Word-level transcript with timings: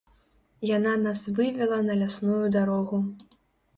Яна 0.69 0.93
нас 1.01 1.21
вывела 1.37 1.79
на 1.91 1.99
лясную 2.03 2.43
дарогу. 2.57 2.97